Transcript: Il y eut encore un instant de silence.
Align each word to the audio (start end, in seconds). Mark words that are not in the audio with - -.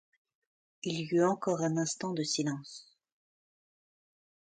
Il 0.81 0.99
y 0.99 1.07
eut 1.13 1.23
encore 1.23 1.61
un 1.61 1.77
instant 1.77 2.11
de 2.11 2.23
silence. 2.23 2.91